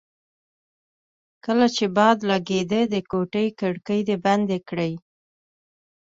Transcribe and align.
کله 1.45 1.67
چې 1.75 1.85
باد 1.95 2.17
لګېده 2.29 2.81
د 2.93 2.95
کوټې 3.11 3.45
کړکۍ 3.59 3.99
دې 4.07 4.17
بندې 4.25 4.59
کړې. 4.69 4.93